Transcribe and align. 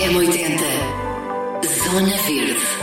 M80 0.00 0.60
Zona 1.82 2.16
Verde 2.18 2.78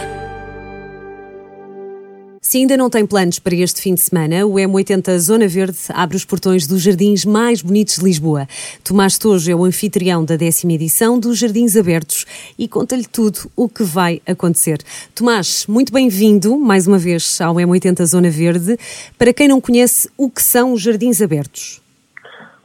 se 2.41 2.57
ainda 2.59 2.77
não 2.77 2.89
tem 2.89 3.05
planos 3.05 3.39
para 3.39 3.55
este 3.55 3.81
fim 3.81 3.95
de 3.95 4.01
semana, 4.01 4.45
o 4.45 4.53
M80 4.53 5.17
Zona 5.17 5.47
Verde 5.47 5.77
abre 5.89 6.15
os 6.15 6.23
portões 6.23 6.67
dos 6.67 6.81
jardins 6.81 7.25
mais 7.25 7.61
bonitos 7.61 7.95
de 7.95 8.03
Lisboa. 8.03 8.47
Tomás 8.83 9.17
Tojo 9.17 9.49
é 9.49 9.55
o 9.55 9.65
anfitrião 9.65 10.23
da 10.23 10.35
décima 10.35 10.73
edição 10.73 11.17
dos 11.17 11.39
Jardins 11.39 11.75
Abertos 11.75 12.25
e 12.57 12.67
conta-lhe 12.67 13.05
tudo 13.05 13.49
o 13.55 13.67
que 13.67 13.83
vai 13.83 14.21
acontecer. 14.27 14.81
Tomás, 15.13 15.65
muito 15.67 15.91
bem-vindo 15.91 16.57
mais 16.57 16.85
uma 16.85 16.97
vez 16.97 17.41
ao 17.41 17.55
M80 17.55 18.05
Zona 18.05 18.29
Verde. 18.29 18.77
Para 19.17 19.33
quem 19.33 19.47
não 19.47 19.59
conhece, 19.59 20.09
o 20.15 20.29
que 20.29 20.43
são 20.43 20.73
os 20.73 20.81
Jardins 20.81 21.21
Abertos? 21.21 21.84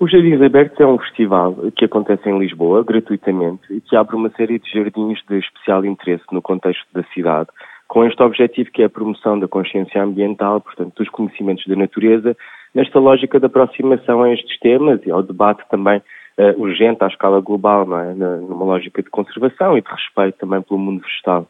Os 0.00 0.10
Jardins 0.10 0.40
Abertos 0.40 0.80
é 0.80 0.86
um 0.86 0.96
festival 0.96 1.54
que 1.76 1.84
acontece 1.84 2.26
em 2.26 2.38
Lisboa, 2.38 2.82
gratuitamente, 2.82 3.60
e 3.68 3.82
que 3.82 3.94
abre 3.94 4.16
uma 4.16 4.30
série 4.30 4.58
de 4.58 4.72
jardins 4.72 5.18
de 5.28 5.38
especial 5.38 5.84
interesse 5.84 6.24
no 6.32 6.40
contexto 6.40 6.86
da 6.94 7.02
cidade, 7.12 7.50
com 7.86 8.02
este 8.06 8.22
objetivo 8.22 8.70
que 8.70 8.80
é 8.80 8.86
a 8.86 8.88
promoção 8.88 9.38
da 9.38 9.46
consciência 9.46 10.02
ambiental, 10.02 10.62
portanto, 10.62 10.94
dos 10.96 11.10
conhecimentos 11.10 11.66
da 11.66 11.76
natureza, 11.76 12.34
nesta 12.74 12.98
lógica 12.98 13.38
de 13.38 13.44
aproximação 13.44 14.22
a 14.22 14.32
estes 14.32 14.58
temas 14.60 15.04
e 15.04 15.10
ao 15.10 15.22
debate 15.22 15.68
também 15.68 15.98
uh, 15.98 16.58
urgente 16.58 17.04
à 17.04 17.06
escala 17.06 17.42
global, 17.42 17.86
é? 18.00 18.14
numa 18.14 18.64
lógica 18.64 19.02
de 19.02 19.10
conservação 19.10 19.76
e 19.76 19.82
de 19.82 19.90
respeito 19.90 20.38
também 20.38 20.62
pelo 20.62 20.80
mundo 20.80 21.02
vegetal. 21.02 21.46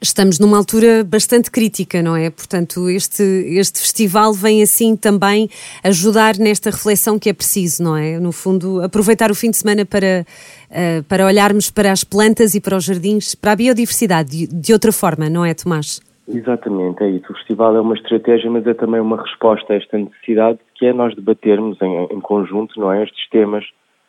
Estamos 0.00 0.38
numa 0.38 0.58
altura 0.58 1.02
bastante 1.02 1.50
crítica, 1.50 2.02
não 2.02 2.14
é? 2.14 2.28
Portanto, 2.28 2.90
este, 2.90 3.22
este 3.22 3.80
festival 3.80 4.34
vem 4.34 4.62
assim 4.62 4.94
também 4.94 5.48
ajudar 5.82 6.36
nesta 6.38 6.70
reflexão 6.70 7.18
que 7.18 7.30
é 7.30 7.32
preciso, 7.32 7.82
não 7.82 7.96
é? 7.96 8.20
No 8.20 8.30
fundo, 8.30 8.82
aproveitar 8.82 9.30
o 9.30 9.34
fim 9.34 9.50
de 9.50 9.56
semana 9.56 9.86
para, 9.86 10.26
uh, 10.70 11.02
para 11.04 11.24
olharmos 11.24 11.70
para 11.70 11.90
as 11.90 12.04
plantas 12.04 12.54
e 12.54 12.60
para 12.60 12.76
os 12.76 12.84
jardins, 12.84 13.34
para 13.34 13.52
a 13.52 13.56
biodiversidade 13.56 14.46
de, 14.46 14.46
de 14.46 14.72
outra 14.74 14.92
forma, 14.92 15.30
não 15.30 15.46
é, 15.46 15.54
Tomás? 15.54 16.00
Exatamente, 16.28 17.02
é 17.02 17.10
isso. 17.10 17.32
O 17.32 17.36
festival 17.36 17.74
é 17.76 17.80
uma 17.80 17.94
estratégia, 17.94 18.50
mas 18.50 18.66
é 18.66 18.74
também 18.74 19.00
uma 19.00 19.22
resposta 19.22 19.72
a 19.72 19.76
esta 19.76 19.96
necessidade 19.96 20.58
que 20.74 20.84
é 20.84 20.92
nós 20.92 21.14
debatermos 21.14 21.80
em, 21.80 22.04
em 22.10 22.20
conjunto, 22.20 22.78
não 22.78 22.92
é? 22.92 23.02
Estes 23.04 23.28
temas 23.30 23.64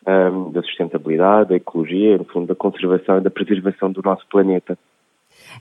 um, 0.06 0.50
da 0.50 0.62
sustentabilidade, 0.62 1.50
da 1.50 1.56
ecologia, 1.56 2.18
no 2.18 2.24
fundo, 2.24 2.46
da 2.46 2.54
conservação 2.54 3.18
e 3.18 3.20
da 3.20 3.30
preservação 3.30 3.90
do 3.90 4.02
nosso 4.02 4.26
planeta. 4.28 4.76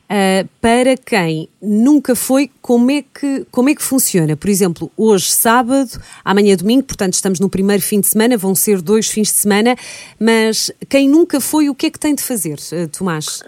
Uh, 0.08 0.48
para 0.62 0.96
quem 0.96 1.50
nunca 1.62 2.16
foi, 2.16 2.50
como 2.62 2.90
é, 2.90 3.02
que, 3.02 3.46
como 3.52 3.68
é 3.68 3.76
que 3.76 3.84
funciona? 3.84 4.38
Por 4.38 4.50
exemplo, 4.50 4.90
hoje 4.96 5.26
sábado, 5.26 6.00
amanhã 6.24 6.56
domingo, 6.56 6.86
portanto 6.86 7.12
estamos 7.12 7.42
no 7.42 7.50
primeiro 7.50 7.84
fim 7.84 8.00
de 8.00 8.08
semana, 8.08 8.38
vão 8.38 8.56
ser 8.56 8.82
dois 8.82 9.10
fins 9.10 9.28
de 9.28 9.40
semana, 9.40 9.76
mas 10.18 10.72
quem 10.90 11.10
nunca 11.10 11.42
foi, 11.42 11.68
o 11.68 11.76
que 11.76 11.88
é 11.88 11.92
que 11.92 12.00
tem 12.00 12.16
de 12.16 12.24
fazer, 12.24 12.56
uh, 12.56 12.88
Tomás? 12.98 13.44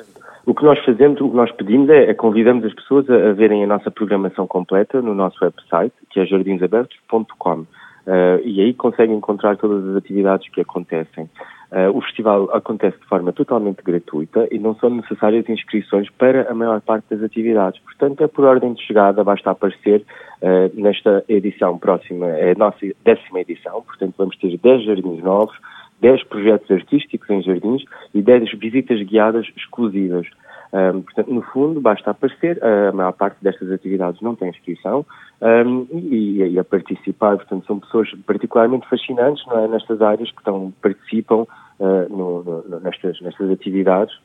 O 0.45 0.53
que 0.53 0.63
nós 0.63 0.83
fazemos, 0.83 1.21
o 1.21 1.29
que 1.29 1.35
nós 1.35 1.49
pedimos 1.53 1.89
é, 1.89 2.09
é 2.09 2.13
convidamos 2.13 2.65
as 2.65 2.73
pessoas 2.73 3.09
a, 3.09 3.29
a, 3.29 3.33
verem 3.33 3.63
a 3.63 3.67
nossa 3.67 3.89
programação 3.89 4.45
completa 4.45 5.01
no 5.01 5.15
nosso 5.15 5.37
website, 5.41 5.93
que 6.09 6.19
é 6.19 6.25
jardinsabertos.com. 6.25 7.53
Uh, 7.61 8.41
e 8.43 8.59
aí 8.59 8.73
conseguem 8.73 9.15
encontrar 9.15 9.55
todas 9.55 9.87
as 9.87 9.95
atividades 9.95 10.49
que 10.49 10.59
acontecem. 10.59 11.29
Uh, 11.71 11.95
o 11.95 12.01
festival 12.01 12.49
acontece 12.51 12.97
de 12.99 13.05
forma 13.05 13.31
totalmente 13.31 13.83
gratuita 13.83 14.47
e 14.49 14.57
não 14.57 14.73
são 14.75 14.89
necessárias 14.89 15.47
inscrições 15.47 16.09
para 16.17 16.49
a 16.49 16.53
maior 16.55 16.81
parte 16.81 17.05
das 17.11 17.21
atividades. 17.21 17.79
Portanto, 17.81 18.23
é 18.23 18.27
por 18.27 18.45
ordem 18.45 18.73
de 18.73 18.81
chegada, 18.83 19.23
basta 19.23 19.51
aparecer 19.51 20.03
uh, 20.41 20.81
nesta 20.81 21.23
edição 21.29 21.77
próxima, 21.77 22.25
é 22.25 22.53
a 22.53 22.55
nossa 22.55 22.87
décima 23.05 23.41
edição, 23.41 23.83
portanto 23.83 24.15
vamos 24.17 24.35
ter 24.37 24.57
10 24.57 24.83
jardins 24.83 25.23
novos, 25.23 25.55
10 26.01 26.23
projetos 26.23 26.71
artísticos 26.71 27.29
em 27.29 27.43
jardins 27.43 27.83
e 28.15 28.21
10 28.21 28.57
visitas 28.57 29.01
guiadas 29.03 29.45
exclusivas. 29.55 30.25
Um, 30.71 31.01
portanto, 31.01 31.33
no 31.33 31.41
fundo, 31.41 31.81
basta 31.81 32.11
aparecer, 32.11 32.63
a 32.63 32.91
maior 32.91 33.13
parte 33.13 33.37
destas 33.41 33.71
atividades 33.71 34.21
não 34.21 34.35
tem 34.35 34.49
inscrição 34.49 35.03
um, 35.41 35.87
e, 35.91 36.43
e, 36.43 36.59
a 36.59 36.63
participar, 36.63 37.37
portanto, 37.37 37.65
são 37.65 37.79
pessoas 37.79 38.11
particularmente 38.25 38.87
fascinantes 38.87 39.43
é, 39.51 39.67
nestas 39.67 39.99
áreas 39.99 40.29
que 40.29 40.37
estão, 40.37 40.71
participam 40.79 41.47
uh, 41.79 42.09
no, 42.09 42.43
no, 42.43 42.79
nestas, 42.79 43.19
nestas 43.21 43.49
atividades, 43.49 44.15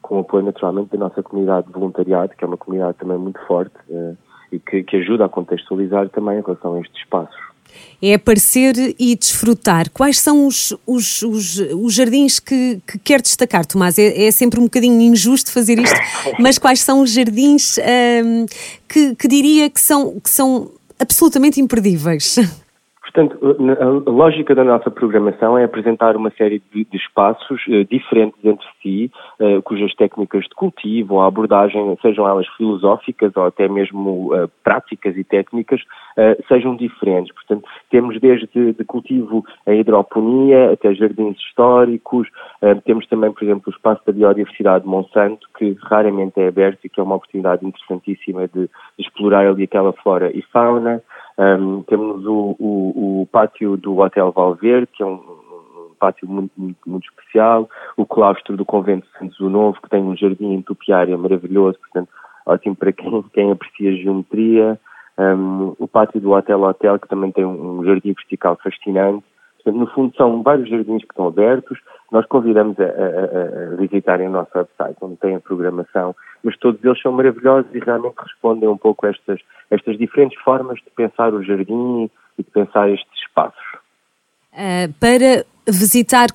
com 0.00 0.16
o 0.16 0.20
apoio 0.20 0.44
naturalmente 0.44 0.90
da 0.90 0.98
nossa 0.98 1.22
comunidade 1.22 1.66
de 1.66 1.72
voluntariado, 1.72 2.34
que 2.36 2.44
é 2.44 2.46
uma 2.46 2.56
comunidade 2.56 2.98
também 2.98 3.18
muito 3.18 3.40
forte 3.46 3.74
uh, 3.88 4.16
e 4.50 4.58
que, 4.58 4.82
que 4.82 4.96
ajuda 4.96 5.26
a 5.26 5.28
contextualizar 5.28 6.08
também 6.10 6.38
em 6.38 6.42
relação 6.42 6.74
a 6.74 6.80
estes 6.80 7.00
espaços 7.00 7.52
é 8.00 8.14
aparecer 8.14 8.74
e 8.98 9.16
desfrutar. 9.16 9.88
Quais 9.90 10.18
são 10.18 10.46
os, 10.46 10.74
os, 10.86 11.22
os, 11.22 11.58
os 11.58 11.94
jardins 11.94 12.40
que, 12.40 12.80
que, 12.86 12.98
quer 12.98 13.22
destacar, 13.22 13.64
Tomás? 13.64 13.98
É, 13.98 14.26
é, 14.26 14.30
sempre 14.30 14.60
um 14.60 14.64
bocadinho 14.64 15.00
injusto 15.00 15.52
fazer 15.52 15.78
isto, 15.78 15.98
mas 16.38 16.58
quais 16.58 16.80
são 16.80 17.00
os 17.00 17.12
jardins 17.12 17.78
um, 17.78 18.46
que, 18.88 19.14
que 19.14 19.28
diria 19.28 19.70
que 19.70 19.80
são, 19.80 20.18
que 20.20 20.30
são 20.30 20.70
absolutamente 20.98 21.60
imperdíveis? 21.60 22.36
Portanto, 23.02 23.36
a 23.80 24.10
lógica 24.10 24.54
da 24.54 24.62
nossa 24.62 24.88
programação 24.88 25.58
é 25.58 25.64
apresentar 25.64 26.16
uma 26.16 26.30
série 26.30 26.62
de, 26.72 26.84
de 26.84 26.96
espaços 26.96 27.60
uh, 27.66 27.84
diferentes 27.84 28.38
entre 28.44 28.66
si, 28.80 29.10
uh, 29.40 29.60
cujas 29.62 29.92
técnicas 29.96 30.44
de 30.44 30.54
cultivo 30.54 31.16
ou 31.16 31.22
abordagem, 31.22 31.98
sejam 32.00 32.28
elas 32.28 32.46
filosóficas 32.56 33.36
ou 33.36 33.44
até 33.44 33.66
mesmo 33.66 34.32
uh, 34.32 34.48
práticas 34.62 35.16
e 35.16 35.24
técnicas, 35.24 35.82
sejam 36.46 36.76
diferentes. 36.76 37.34
Portanto, 37.34 37.66
temos 37.90 38.20
desde 38.20 38.72
de 38.72 38.84
cultivo 38.84 39.44
a 39.66 39.72
hidroponia 39.72 40.72
até 40.72 40.94
jardins 40.94 41.38
históricos, 41.38 42.28
temos 42.84 43.06
também, 43.08 43.32
por 43.32 43.42
exemplo, 43.42 43.62
o 43.66 43.70
espaço 43.70 44.02
da 44.06 44.12
biodiversidade 44.12 44.84
de 44.84 44.90
Monsanto, 44.90 45.46
que 45.56 45.74
raramente 45.82 46.38
é 46.38 46.48
aberto 46.48 46.84
e 46.84 46.90
que 46.90 47.00
é 47.00 47.02
uma 47.02 47.14
oportunidade 47.14 47.66
interessantíssima 47.66 48.46
de, 48.46 48.66
de 48.66 48.70
explorar 48.98 49.46
ali 49.46 49.64
aquela 49.64 49.92
flora 49.94 50.30
e 50.36 50.42
fauna. 50.52 51.02
Um, 51.38 51.82
temos 51.84 52.26
o, 52.26 52.56
o, 52.58 53.22
o, 53.22 53.26
pátio 53.26 53.76
do 53.76 53.98
Hotel 53.98 54.30
Valverde, 54.32 54.88
que 54.92 55.02
é 55.02 55.06
um, 55.06 55.14
um 55.14 55.94
pátio 55.98 56.28
muito, 56.28 56.52
muito, 56.56 56.78
muito, 56.86 57.08
especial, 57.08 57.68
o 57.96 58.04
claustro 58.04 58.56
do 58.56 58.64
Convento 58.64 59.06
de 59.06 59.18
Santos 59.18 59.38
do 59.38 59.48
Novo, 59.48 59.80
que 59.80 59.88
tem 59.88 60.02
um 60.02 60.16
jardim 60.16 60.52
em 60.52 60.62
tupiária 60.62 61.16
maravilhoso, 61.16 61.78
portanto, 61.78 62.10
ótimo 62.44 62.76
para 62.76 62.92
quem, 62.92 63.22
quem 63.32 63.50
aprecia 63.50 63.96
geometria, 63.96 64.78
um, 65.18 65.74
o 65.78 65.88
pátio 65.88 66.20
do 66.20 66.32
Hotel 66.32 66.62
Hotel, 66.62 66.98
que 66.98 67.08
também 67.08 67.32
tem 67.32 67.44
um 67.44 67.84
jardim 67.84 68.12
vertical 68.12 68.58
fascinante, 68.62 69.24
Portanto, 69.62 69.80
no 69.80 69.86
fundo, 69.94 70.16
são 70.16 70.42
vários 70.42 70.68
jardins 70.68 71.02
que 71.02 71.12
estão 71.12 71.28
abertos. 71.28 71.78
Nós 72.10 72.26
convidamos 72.26 72.78
a, 72.80 72.84
a, 72.84 72.86
a, 72.86 73.76
visitarem 73.76 74.28
o 74.28 74.30
nosso 74.30 74.50
website, 74.54 74.96
onde 75.00 75.16
tem 75.16 75.36
a 75.36 75.40
programação, 75.40 76.14
mas 76.42 76.56
todos 76.58 76.84
eles 76.84 77.00
são 77.00 77.12
maravilhosos 77.12 77.72
e 77.74 77.78
realmente 77.78 78.16
respondem 78.18 78.68
um 78.68 78.76
pouco 78.76 79.06
a 79.06 79.10
estas, 79.10 79.40
estas 79.70 79.96
diferentes 79.96 80.40
formas 80.42 80.78
de 80.78 80.90
pensar 80.96 81.32
o 81.32 81.42
jardim 81.42 82.10
e 82.38 82.42
de 82.42 82.50
pensar 82.50 82.90
estes 82.90 83.22
espaços. 83.22 83.62
Uh, 84.52 84.92
para 85.00 85.46
visitar 85.66 86.28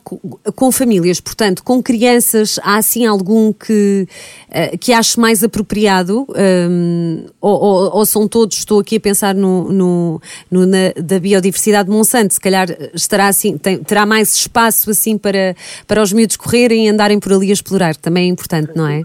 com 0.55 0.71
famílias, 0.71 1.19
portanto, 1.19 1.61
com 1.63 1.83
crianças, 1.83 2.57
há 2.63 2.77
assim 2.77 3.05
algum 3.05 3.51
que, 3.51 4.07
uh, 4.49 4.77
que 4.77 4.93
ache 4.93 5.19
mais 5.19 5.43
apropriado? 5.43 6.25
Um, 6.69 7.25
ou, 7.41 7.61
ou, 7.61 7.97
ou, 7.97 8.05
são 8.05 8.27
todos, 8.27 8.57
estou 8.57 8.79
aqui 8.79 8.95
a 8.95 8.99
pensar 8.99 9.35
no, 9.35 9.71
no, 9.71 10.21
no 10.49 10.65
na, 10.65 10.93
da 10.95 11.19
biodiversidade 11.19 11.89
de 11.89 11.95
Monsanto, 11.95 12.33
se 12.33 12.39
calhar 12.39 12.67
estará 12.93 13.27
assim, 13.27 13.57
tem, 13.57 13.79
terá 13.79 14.05
mais 14.05 14.33
espaço 14.33 14.89
assim 14.89 15.17
para, 15.17 15.55
para 15.85 16.01
os 16.01 16.13
miúdos 16.13 16.37
correrem 16.37 16.85
e 16.85 16.89
andarem 16.89 17.19
por 17.19 17.33
ali 17.33 17.49
a 17.49 17.53
explorar, 17.53 17.97
também 17.97 18.25
é 18.25 18.27
importante, 18.27 18.71
não 18.75 18.87
é? 18.87 19.01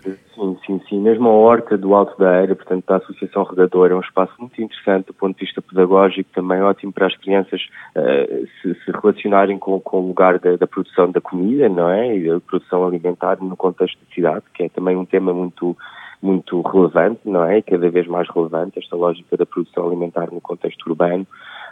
Mesmo 0.99 1.29
a 1.29 1.33
horta 1.33 1.79
do 1.79 1.95
Alto 1.95 2.19
da 2.19 2.41
Eira, 2.41 2.55
portanto, 2.55 2.85
da 2.87 2.97
Associação 2.97 3.45
Regadora, 3.45 3.95
é 3.95 3.97
um 3.97 4.01
espaço 4.01 4.33
muito 4.39 4.61
interessante 4.61 5.07
do 5.07 5.15
ponto 5.15 5.37
de 5.39 5.45
vista 5.45 5.63
pedagógico, 5.63 6.31
também 6.35 6.61
ótimo 6.61 6.93
para 6.93 7.07
as 7.07 7.17
crianças 7.17 7.63
uh, 7.97 8.47
se, 8.61 8.75
se, 8.75 8.91
relacionarem 8.91 9.59
com, 9.59 9.81
com 9.81 10.01
o 10.01 10.07
lugar 10.07 10.39
da, 10.39 10.57
da, 10.57 10.67
produção 10.67 11.11
da 11.11 11.21
comida, 11.21 11.69
não 11.69 11.89
é? 11.89 12.17
E 12.17 12.29
da 12.29 12.41
produção 12.41 12.87
alimentar 12.87 13.39
no 13.41 13.57
contexto 13.57 13.99
da 13.99 14.15
cidade, 14.15 14.45
que 14.55 14.65
é 14.65 14.69
também 14.69 14.97
um 14.97 15.05
tema 15.05 15.33
muito 15.33 15.77
muito 16.23 16.61
relevante, 16.63 17.21
não 17.25 17.45
é? 17.45 17.59
E 17.59 17.63
cada 17.63 17.91
vez 17.91 18.07
mais 18.07 18.29
relevante, 18.29 18.79
esta 18.79 18.95
lógica 18.95 19.37
da 19.37 19.45
produção 19.45 19.87
alimentar 19.87 20.31
no 20.31 20.41
contexto 20.41 20.87
urbano. 20.89 21.27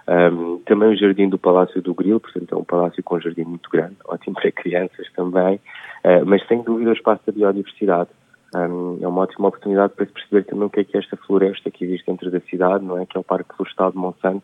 Um, 0.08 0.58
também 0.66 0.88
o 0.88 0.96
jardim 0.96 1.28
do 1.28 1.38
Palácio 1.38 1.80
do 1.80 1.94
Grilo, 1.94 2.18
portanto 2.18 2.52
é 2.52 2.58
um 2.58 2.64
palácio 2.64 3.00
com 3.04 3.14
um 3.14 3.20
jardim 3.20 3.44
muito 3.44 3.70
grande, 3.70 3.96
ótimo 4.06 4.34
para 4.34 4.50
crianças 4.50 5.06
também, 5.14 5.56
uh, 5.56 6.26
mas 6.26 6.44
sem 6.48 6.62
dúvida 6.62 6.90
o 6.90 6.94
espaço 6.94 7.22
da 7.26 7.32
biodiversidade. 7.32 8.10
Um, 8.54 8.98
é 9.00 9.06
uma 9.06 9.22
ótima 9.22 9.48
oportunidade 9.48 9.94
para 9.94 10.06
se 10.06 10.12
perceber 10.12 10.44
também 10.44 10.64
o 10.64 10.70
que 10.70 10.80
é 10.80 10.84
que 10.84 10.96
é 10.96 11.00
esta 11.00 11.16
floresta 11.16 11.70
que 11.70 11.84
existe 11.84 12.06
dentro 12.06 12.30
da 12.30 12.40
cidade, 12.40 12.84
não 12.84 12.98
é? 12.98 13.06
Que 13.06 13.16
é 13.16 13.20
o 13.20 13.24
Parque 13.24 13.54
Florestal 13.56 13.92
de 13.92 13.98
Monsanto 13.98 14.42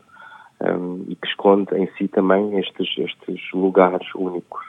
um, 0.61 1.05
e 1.09 1.17
que 1.17 1.27
esconde 1.27 1.75
em 1.75 1.89
si 1.99 2.09
também 2.09 2.59
estes, 2.59 2.89
estes 2.99 3.41
lugares 3.53 4.07
únicos. 4.15 4.65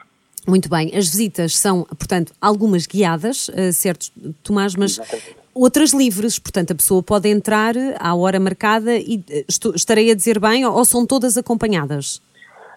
Muito 0.46 0.68
bem, 0.68 0.88
as 0.88 1.08
visitas 1.08 1.56
são, 1.56 1.84
portanto, 1.84 2.32
algumas 2.40 2.86
guiadas, 2.86 3.48
uh, 3.48 3.72
certo, 3.72 4.10
Tomás, 4.42 4.74
mas 4.74 4.98
Exatamente. 4.98 5.36
outras 5.54 5.92
livres, 5.92 6.38
portanto, 6.38 6.72
a 6.72 6.74
pessoa 6.74 7.02
pode 7.02 7.28
entrar 7.28 7.74
à 8.00 8.14
hora 8.14 8.40
marcada 8.40 8.96
e 8.96 9.22
estou, 9.48 9.74
estarei 9.74 10.10
a 10.10 10.14
dizer 10.14 10.40
bem, 10.40 10.64
ou 10.64 10.84
são 10.84 11.06
todas 11.06 11.36
acompanhadas? 11.36 12.20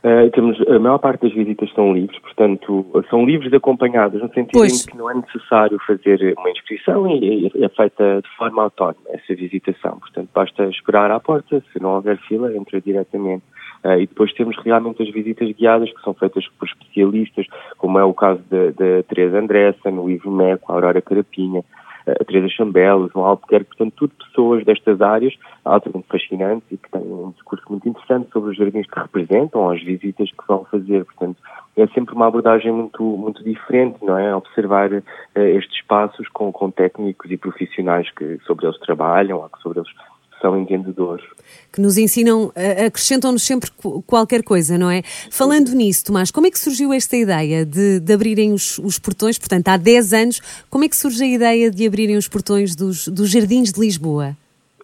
Uh, 0.03 0.31
temos, 0.31 0.59
a 0.67 0.79
maior 0.79 0.97
parte 0.97 1.21
das 1.21 1.33
visitas 1.33 1.71
são 1.73 1.93
livres, 1.93 2.17
portanto, 2.19 2.85
são 3.07 3.23
livres 3.23 3.51
de 3.51 3.57
acompanhadas, 3.57 4.19
no 4.19 4.33
sentido 4.33 4.53
pois. 4.53 4.83
em 4.83 4.89
que 4.89 4.97
não 4.97 5.11
é 5.11 5.13
necessário 5.13 5.77
fazer 5.85 6.33
uma 6.39 6.49
inscrição 6.49 7.07
e 7.07 7.51
é 7.53 7.69
feita 7.69 8.19
de 8.19 8.35
forma 8.35 8.63
autónoma 8.63 8.97
essa 9.09 9.35
visitação. 9.35 9.99
Portanto, 9.99 10.29
basta 10.33 10.63
esperar 10.65 11.11
à 11.11 11.19
porta, 11.19 11.63
se 11.71 11.79
não 11.79 11.95
houver 11.95 12.17
fila, 12.27 12.51
entra 12.55 12.81
diretamente. 12.81 13.43
Uh, 13.83 13.99
e 13.99 14.07
depois 14.07 14.33
temos 14.33 14.57
realmente 14.63 15.03
as 15.03 15.09
visitas 15.11 15.51
guiadas 15.51 15.91
que 15.91 16.01
são 16.01 16.15
feitas 16.15 16.47
por 16.57 16.67
especialistas, 16.67 17.45
como 17.77 17.99
é 17.99 18.03
o 18.03 18.13
caso 18.13 18.41
da 18.49 19.03
Teresa 19.07 19.37
Andressa, 19.37 19.91
no 19.91 20.09
Ivo 20.09 20.31
Meco, 20.31 20.71
a 20.71 20.75
Aurora 20.75 21.01
Carapinha, 21.01 21.63
a 22.07 22.25
Teresa 22.25 22.49
Chambelos, 22.49 23.11
um 23.15 23.21
Albuquerque, 23.21 23.67
portanto, 23.67 23.93
tudo 23.95 24.13
pessoas 24.25 24.65
destas 24.65 25.01
áreas 25.01 25.33
altamente 25.63 26.07
fascinantes 26.07 26.71
e 26.71 26.77
que 26.77 26.89
têm 26.89 27.01
um 27.01 27.31
discurso 27.31 27.63
muito 27.69 27.87
interessante 27.87 28.29
sobre 28.31 28.51
os 28.51 28.57
jardins 28.57 28.87
que 28.87 28.99
representam, 28.99 29.69
as 29.69 29.81
visitas 29.81 30.29
que 30.29 30.47
vão 30.47 30.65
fazer, 30.65 31.05
portanto, 31.05 31.37
é 31.77 31.87
sempre 31.87 32.13
uma 32.15 32.27
abordagem 32.27 32.71
muito, 32.71 33.03
muito 33.03 33.43
diferente, 33.43 33.97
não 34.03 34.17
é? 34.17 34.35
Observar 34.35 34.91
uh, 34.91 35.01
estes 35.35 35.77
espaços 35.77 36.27
com, 36.29 36.51
com 36.51 36.69
técnicos 36.69 37.31
e 37.31 37.37
profissionais 37.37 38.09
que 38.11 38.39
sobre 38.45 38.65
eles 38.65 38.79
trabalham, 38.79 39.39
ou 39.39 39.49
que 39.49 39.59
sobre 39.61 39.79
eles 39.79 39.91
são 40.41 40.57
entendedores. 40.59 41.25
Que 41.71 41.79
nos 41.79 41.97
ensinam, 41.97 42.51
acrescentam-nos 42.85 43.43
sempre 43.43 43.69
qualquer 44.05 44.43
coisa, 44.43 44.77
não 44.77 44.89
é? 44.89 45.01
Falando 45.31 45.69
nisso, 45.69 46.05
Tomás, 46.05 46.31
como 46.31 46.47
é 46.47 46.51
que 46.51 46.59
surgiu 46.59 46.91
esta 46.91 47.15
ideia 47.15 47.65
de, 47.65 47.99
de 47.99 48.13
abrirem 48.13 48.53
os, 48.53 48.77
os, 48.79 48.99
portões? 48.99 49.37
Portanto, 49.37 49.67
há 49.69 49.77
10 49.77 50.13
anos, 50.13 50.65
como 50.69 50.83
é 50.83 50.89
que 50.89 50.95
surge 50.95 51.23
a 51.23 51.27
ideia 51.27 51.71
de 51.71 51.87
abrirem 51.87 52.17
os 52.17 52.27
portões 52.27 52.75
dos, 52.75 53.07
dos 53.07 53.29
Jardins 53.29 53.71
de 53.71 53.79
Lisboa? 53.79 54.35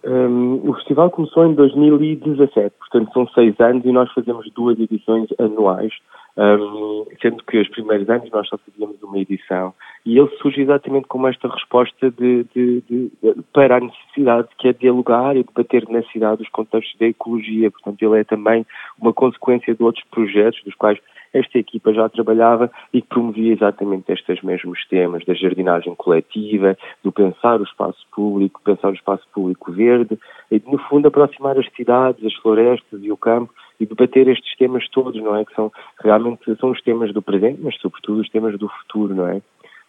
Um, 0.04 0.60
o 0.68 0.74
festival 0.74 1.10
começou 1.10 1.44
em 1.44 1.54
2017, 1.54 2.72
portanto 2.78 3.12
são 3.12 3.26
seis 3.28 3.58
anos 3.58 3.84
e 3.84 3.90
nós 3.90 4.10
fazemos 4.12 4.48
duas 4.54 4.78
edições 4.78 5.28
anuais, 5.38 5.92
um, 6.38 7.04
sendo 7.20 7.42
que 7.42 7.58
os 7.58 7.68
primeiros 7.68 8.08
anos 8.08 8.30
nós 8.30 8.48
só 8.48 8.56
fazíamos 8.58 9.02
uma 9.02 9.18
edição 9.18 9.74
e 10.06 10.16
ele 10.16 10.28
surge 10.40 10.62
exatamente 10.62 11.08
como 11.08 11.26
esta 11.26 11.48
resposta 11.48 12.10
de, 12.12 12.44
de, 12.54 12.80
de, 12.88 13.10
para 13.52 13.76
a 13.76 13.80
necessidade 13.80 14.48
que 14.56 14.68
é 14.68 14.72
dialogar 14.72 15.36
e 15.36 15.42
debater 15.42 15.88
na 15.88 16.02
cidade 16.04 16.42
os 16.42 16.48
contextos 16.50 16.96
da 16.98 17.06
ecologia. 17.06 17.70
Portanto, 17.70 18.00
ele 18.00 18.20
é 18.20 18.24
também 18.24 18.64
uma 19.00 19.12
consequência 19.12 19.74
de 19.74 19.82
outros 19.82 20.04
projetos 20.10 20.62
dos 20.62 20.74
quais 20.76 20.98
esta 21.34 21.58
equipa 21.58 21.92
já 21.92 22.08
trabalhava 22.08 22.70
e 22.92 23.02
que 23.02 23.08
promovia 23.08 23.52
exatamente 23.52 24.10
estes 24.12 24.40
mesmos 24.42 24.86
temas, 24.88 25.24
da 25.26 25.34
jardinagem 25.34 25.94
coletiva, 25.94 26.76
do 27.02 27.12
pensar 27.12 27.60
o 27.60 27.64
espaço 27.64 28.06
público, 28.12 28.62
pensar 28.64 28.90
o 28.90 28.94
espaço 28.94 29.26
público 29.34 29.72
verde, 29.72 30.18
e 30.50 30.62
no 30.66 30.78
fundo, 30.78 31.08
aproximar 31.08 31.58
as 31.58 31.68
cidades, 31.74 32.24
as 32.24 32.34
florestas 32.36 33.02
e 33.02 33.12
o 33.12 33.16
campo 33.16 33.52
e 33.80 33.86
debater 33.86 34.28
estes 34.28 34.56
temas 34.56 34.88
todos, 34.90 35.20
não 35.22 35.36
é? 35.36 35.44
Que 35.44 35.54
são 35.54 35.72
realmente 36.02 36.42
são 36.58 36.70
os 36.70 36.80
temas 36.82 37.12
do 37.12 37.22
presente, 37.22 37.60
mas 37.62 37.76
sobretudo 37.80 38.20
os 38.20 38.28
temas 38.28 38.58
do 38.58 38.68
futuro, 38.68 39.14
não 39.14 39.28
é? 39.28 39.40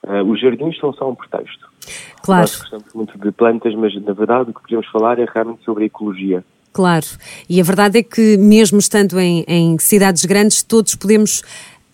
Uh, 0.01 0.23
os 0.23 0.39
jardins 0.39 0.77
são 0.79 0.93
só 0.93 1.09
um 1.09 1.15
pretexto. 1.15 1.67
Claro. 2.23 2.41
Nós 2.41 2.57
gostamos 2.57 2.93
muito 2.93 3.17
de 3.17 3.31
plantas, 3.31 3.75
mas 3.75 3.93
na 4.01 4.13
verdade 4.13 4.51
o 4.51 4.53
que 4.53 4.61
podemos 4.61 4.87
falar 4.87 5.19
é 5.19 5.25
realmente 5.33 5.63
sobre 5.63 5.83
a 5.83 5.87
ecologia. 5.87 6.43
Claro, 6.71 7.05
e 7.49 7.59
a 7.59 7.63
verdade 7.63 7.97
é 7.97 8.03
que 8.03 8.37
mesmo 8.37 8.77
estando 8.77 9.19
em, 9.19 9.43
em 9.47 9.77
cidades 9.79 10.23
grandes, 10.23 10.61
todos 10.61 10.95
podemos 10.95 11.41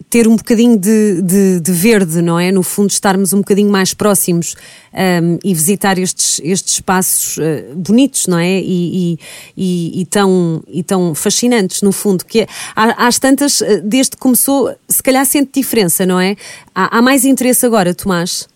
ter 0.10 0.28
um 0.28 0.36
bocadinho 0.36 0.78
de, 0.78 1.22
de, 1.22 1.60
de, 1.60 1.72
verde, 1.72 2.22
não 2.22 2.40
é? 2.40 2.52
No 2.52 2.64
fundo, 2.64 2.90
estarmos 2.90 3.34
um 3.34 3.40
bocadinho 3.40 3.70
mais 3.70 3.94
próximos 3.94 4.56
um, 4.94 5.40
e 5.44 5.54
visitar 5.54 5.98
estes, 5.98 6.40
estes 6.44 6.76
espaços 6.76 7.38
uh, 7.38 7.76
bonitos, 7.76 8.28
não 8.28 8.38
é? 8.38 8.62
E, 8.62 9.20
e, 9.58 10.02
e, 10.02 10.06
tão, 10.06 10.64
e 10.68 10.84
tão 10.84 11.14
fascinantes, 11.14 11.82
no 11.82 11.92
fundo, 11.92 12.24
que 12.24 12.48
há, 12.76 13.08
às 13.08 13.20
tantas, 13.20 13.62
eh, 13.62 13.82
desde 13.82 14.12
que 14.12 14.18
começou, 14.18 14.74
se 14.88 15.04
calhar 15.04 15.26
sente 15.26 15.60
diferença, 15.60 16.06
não 16.06 16.20
é? 16.20 16.38
Há, 16.74 16.98
há 16.98 17.02
mais 17.02 17.26
interesse 17.26 17.66
agora, 17.66 17.94
Tomás? 17.94 18.48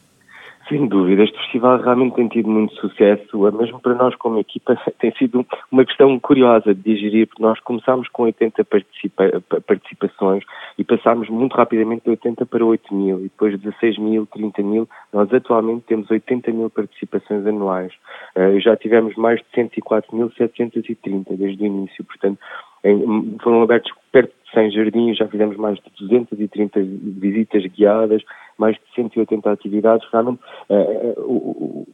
Sem 0.69 0.88
dúvida, 0.88 1.24
este 1.24 1.36
festival 1.39 1.81
realmente 1.81 2.16
tem 2.16 2.27
tido 2.27 2.48
muito 2.48 2.75
sucesso, 2.75 3.48
é 3.48 3.51
mesmo 3.51 3.80
para 3.80 3.95
nós 3.95 4.16
como 4.16 4.38
equipa 4.38 4.80
tem 5.00 5.12
sido 5.16 5.44
uma 5.71 5.83
questão 5.83 6.19
curiosa 6.19 6.75
de 6.75 6.81
digerir, 6.81 7.27
porque 7.27 7.42
nós 7.42 7.60
começámos 7.62 8.07
com 8.10 8.24
80 8.24 8.63
participa 8.66 9.44
participações 9.66 10.44
e 10.77 10.83
passámos 10.83 11.27
muito 11.27 11.57
rapidamente 11.57 12.04
de 12.04 12.12
80 12.12 12.45
para 12.45 12.63
8 12.63 12.94
mil, 12.94 13.18
e 13.18 13.24
depois 13.24 13.60
16 13.60 13.98
mil, 13.98 14.27
30 14.27 14.62
mil, 14.62 14.88
nós 15.12 15.33
atualmente 15.33 15.86
temos 15.88 16.10
80 16.12 16.51
mil 16.51 16.69
participações 16.69 17.48
anuais, 17.48 17.92
uh, 18.38 18.60
já 18.60 18.77
tivemos 18.77 19.16
mais 19.16 19.39
de 19.39 19.62
104.730 19.63 21.36
desde 21.36 21.63
o 21.63 21.66
início, 21.66 22.06
portanto 22.06 22.38
em, 22.83 23.38
foram 23.42 23.63
abertos 23.63 23.92
perto 24.12 24.33
100 24.53 24.71
jardins, 24.71 25.17
já 25.17 25.27
fizemos 25.27 25.57
mais 25.57 25.77
de 25.77 26.07
230 26.07 26.79
visitas 27.19 27.65
guiadas, 27.65 28.23
mais 28.57 28.75
de 28.75 28.81
180 28.95 29.51
atividades. 29.51 30.07
Realmente, 30.11 30.39
uh, 30.69 31.21
o, 31.21 31.87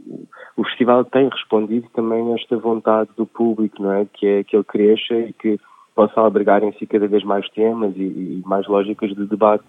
o, 0.58 0.64
festival 0.64 1.06
tem 1.06 1.30
respondido 1.30 1.88
também 1.94 2.32
a 2.32 2.36
esta 2.36 2.58
vontade 2.58 3.10
do 3.18 3.26
público, 3.26 3.82
não 3.82 3.92
é? 3.92 4.06
Que 4.14 4.28
é 4.28 4.44
que 4.44 4.56
ele 4.56 4.64
cresça 4.64 5.14
e 5.16 5.34
que 5.34 5.60
possa 5.96 6.20
albergar 6.20 6.64
em 6.64 6.74
si 6.74 6.86
cada 6.86 7.08
vez 7.08 7.24
mais 7.24 7.48
temas 7.50 7.96
e, 7.96 8.02
e 8.02 8.44
mais 8.46 8.68
lógicas 8.68 9.16
de 9.16 9.26
debate. 9.26 9.64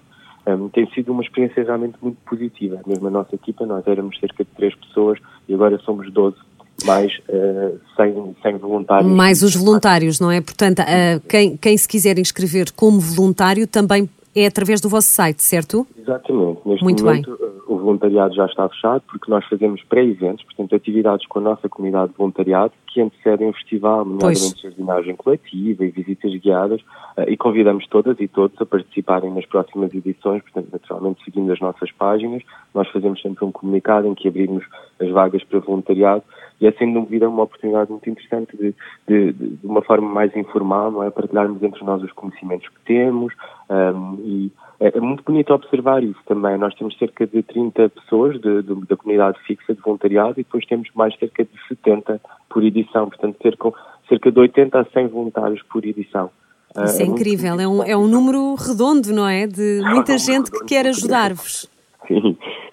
Um, 0.46 0.68
tem 0.68 0.88
sido 0.90 1.12
uma 1.12 1.22
experiência 1.22 1.64
realmente 1.64 1.96
muito 2.00 2.18
positiva. 2.24 2.80
Mesmo 2.86 3.08
a 3.08 3.10
nossa 3.10 3.34
equipa, 3.34 3.66
nós 3.66 3.86
éramos 3.86 4.18
cerca 4.18 4.44
de 4.44 4.50
três 4.50 4.74
pessoas 4.76 5.18
e 5.48 5.54
agora 5.54 5.78
somos 5.78 6.10
12 6.12 6.36
mais 6.84 7.12
uh, 7.28 7.78
100, 7.96 8.36
100 8.42 8.58
voluntários. 8.58 9.12
Mais 9.12 9.42
os 9.42 9.54
voluntários, 9.56 10.20
não 10.20 10.30
é? 10.30 10.40
Portanto, 10.40 10.80
uh, 10.80 11.20
quem, 11.28 11.56
quem 11.56 11.76
se 11.76 11.88
quiser 11.88 12.18
inscrever 12.18 12.72
como 12.72 13.00
voluntário 13.00 13.66
também 13.66 14.08
é 14.36 14.46
através 14.46 14.82
do 14.82 14.88
vosso 14.88 15.08
site, 15.08 15.42
certo? 15.42 15.86
Exatamente. 15.96 16.60
Neste 16.66 16.84
Muito 16.84 17.02
momento, 17.02 17.36
bem. 17.38 17.48
Eh, 17.48 17.52
o 17.66 17.78
voluntariado 17.78 18.34
já 18.34 18.44
está 18.44 18.68
fechado 18.68 19.02
porque 19.10 19.30
nós 19.30 19.42
fazemos 19.46 19.82
pré-eventos, 19.84 20.44
portanto, 20.44 20.76
atividades 20.76 21.26
com 21.26 21.38
a 21.38 21.42
nossa 21.42 21.68
comunidade 21.70 22.12
de 22.12 22.18
voluntariado 22.18 22.72
que 22.86 23.00
antecedem 23.00 23.48
o 23.48 23.52
festival, 23.54 24.04
nomeadamente 24.04 24.62
jardinagem 24.62 25.16
coletiva 25.16 25.84
e 25.86 25.90
visitas 25.90 26.34
guiadas, 26.34 26.82
e 27.26 27.36
convidamos 27.36 27.86
todas 27.88 28.20
e 28.20 28.28
todos 28.28 28.60
a 28.60 28.66
participarem 28.66 29.32
nas 29.32 29.46
próximas 29.46 29.92
edições, 29.94 30.42
portanto, 30.42 30.68
naturalmente 30.70 31.24
seguindo 31.24 31.50
as 31.50 31.60
nossas 31.60 31.90
páginas. 31.92 32.42
Nós 32.74 32.88
fazemos 32.88 33.20
sempre 33.22 33.44
um 33.44 33.52
comunicado 33.52 34.06
em 34.06 34.14
que 34.14 34.28
abrimos 34.28 34.64
as 35.00 35.10
vagas 35.10 35.42
para 35.44 35.60
voluntariado 35.60 36.22
e 36.60 36.66
é 36.66 36.72
sem 36.72 36.92
dúvida 36.92 37.28
uma 37.28 37.42
oportunidade 37.42 37.90
muito 37.90 38.08
interessante 38.08 38.56
de, 38.56 38.74
de, 39.06 39.32
de 39.32 39.66
uma 39.66 39.82
forma 39.82 40.08
mais 40.08 40.34
informal, 40.36 40.90
não 40.90 41.02
é? 41.02 41.10
Partilharmos 41.10 41.62
entre 41.62 41.84
nós 41.84 42.02
os 42.02 42.12
conhecimentos 42.12 42.68
que 42.68 42.80
temos 42.84 43.32
um, 43.68 44.18
e 44.24 44.52
é, 44.80 44.96
é, 44.96 45.00
muito 45.00 45.22
bonito 45.22 45.52
observar 45.52 46.02
isso 46.02 46.20
também. 46.26 46.56
Nós 46.58 46.74
temos 46.74 46.96
cerca 46.98 47.26
de 47.26 47.42
30 47.42 47.88
pessoas 47.90 48.40
de, 48.40 48.62
de, 48.62 48.86
da 48.86 48.96
comunidade 48.96 49.38
fixa 49.46 49.74
de 49.74 49.80
voluntariado 49.80 50.32
e 50.32 50.44
depois 50.44 50.64
temos 50.66 50.88
mais 50.94 51.16
cerca 51.18 51.44
de 51.44 51.68
70 51.68 52.20
por 52.48 52.62
edição, 52.62 53.08
portanto 53.08 53.36
cerca, 53.42 53.72
cerca 54.08 54.32
de 54.32 54.38
80 54.38 54.80
a 54.80 54.84
100 54.84 55.08
voluntários 55.08 55.62
por 55.62 55.84
edição. 55.84 56.30
Isso 56.84 57.00
é, 57.00 57.04
é 57.04 57.06
incrível, 57.06 57.58
é 57.58 57.66
um, 57.66 57.82
é 57.82 57.96
um 57.96 58.06
número 58.06 58.54
redondo, 58.54 59.12
não 59.12 59.26
é? 59.26 59.46
De 59.46 59.80
muita 59.82 60.12
é 60.12 60.16
um 60.16 60.18
gente 60.18 60.50
que 60.50 60.64
quer 60.64 60.86
ajudar-vos. 60.86 61.70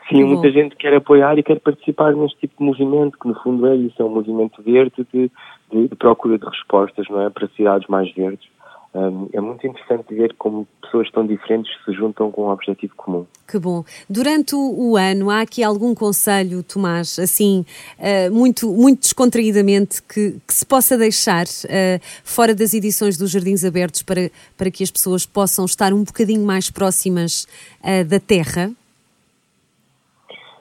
Sim, 0.10 0.16
Sim, 0.16 0.24
muita 0.26 0.52
gente 0.52 0.76
quer 0.76 0.94
apoiar 0.94 1.38
e 1.38 1.44
quer 1.44 1.60
participar 1.60 2.14
neste 2.14 2.40
tipo 2.40 2.56
de 2.58 2.64
movimento, 2.64 3.18
que 3.18 3.28
no 3.28 3.36
fundo 3.42 3.68
é 3.68 3.76
isso, 3.76 4.02
é 4.02 4.06
um 4.06 4.10
movimento 4.10 4.62
verde 4.62 5.08
de, 5.14 5.32
de, 5.72 5.88
de 5.88 5.96
procura 5.96 6.38
de 6.38 6.46
respostas, 6.46 7.08
não 7.10 7.22
é? 7.22 7.30
Para 7.30 7.48
cidades 7.50 7.88
mais 7.88 8.14
verdes. 8.14 8.48
Um, 8.94 9.28
é 9.34 9.42
muito 9.42 9.66
interessante 9.66 10.14
ver 10.14 10.36
como 10.38 10.68
pessoas 10.80 11.10
tão 11.10 11.26
diferentes 11.26 11.72
se 11.84 11.92
juntam 11.94 12.32
com 12.32 12.44
um 12.44 12.50
objetivo 12.50 12.94
comum. 12.96 13.26
Que 13.48 13.58
bom. 13.58 13.84
Durante 14.08 14.54
o, 14.54 14.60
o 14.60 14.96
ano, 14.96 15.32
há 15.32 15.42
aqui 15.42 15.64
algum 15.64 15.96
conselho, 15.96 16.62
Tomás, 16.62 17.18
assim, 17.18 17.66
uh, 17.98 18.32
muito, 18.32 18.72
muito 18.72 19.00
descontraídamente, 19.00 20.00
que, 20.04 20.38
que 20.48 20.54
se 20.54 20.64
possa 20.64 20.96
deixar 20.96 21.46
uh, 21.46 22.00
fora 22.24 22.54
das 22.54 22.76
edições 22.76 23.18
dos 23.18 23.32
Jardins 23.32 23.66
Abertos 23.66 24.04
para, 24.04 24.30
para 24.56 24.70
que 24.70 24.84
as 24.84 24.92
pessoas 24.92 25.26
possam 25.26 25.66
estar 25.66 25.92
um 25.92 26.04
bocadinho 26.04 26.46
mais 26.46 26.70
próximas 26.70 27.48
uh, 27.82 28.08
da 28.08 28.20
terra? 28.20 28.70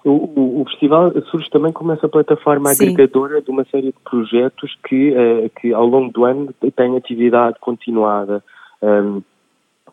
O, 0.04 0.62
o, 0.62 0.64
festival 0.64 1.12
surge 1.30 1.48
também 1.50 1.72
como 1.72 1.92
essa 1.92 2.08
plataforma 2.08 2.70
Sim. 2.70 2.88
agregadora 2.88 3.40
de 3.40 3.50
uma 3.50 3.64
série 3.66 3.92
de 3.92 3.98
projetos 4.04 4.76
que, 4.88 5.10
uh, 5.10 5.50
que 5.60 5.72
ao 5.72 5.86
longo 5.86 6.12
do 6.12 6.24
ano 6.24 6.52
têm 6.74 6.96
atividade 6.96 7.56
continuada. 7.60 8.42
Um, 8.82 9.22